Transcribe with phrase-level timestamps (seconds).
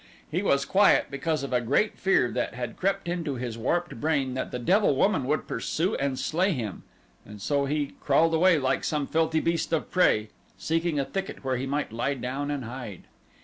[0.31, 4.33] He was quiet because of a great fear that had crept into his warped brain
[4.33, 6.81] that the devil woman would pursue and slay him.
[7.23, 11.57] And so he crawled away like some filthy beast of prey, seeking a thicket where
[11.57, 13.03] he might lie down and hide.